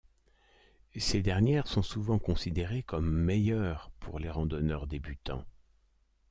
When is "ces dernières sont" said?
0.97-1.83